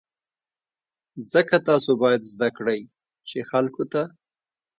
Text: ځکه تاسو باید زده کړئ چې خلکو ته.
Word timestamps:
ځکه 1.31 1.55
تاسو 1.67 1.91
باید 2.03 2.21
زده 2.33 2.49
کړئ 2.57 2.81
چې 3.29 3.37
خلکو 3.51 3.83
ته. 3.91 4.01